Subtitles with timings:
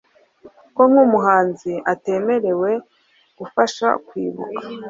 [0.75, 2.71] ko nk'umuhanzi atemerewe
[3.37, 4.65] gufasha mu kwibuka.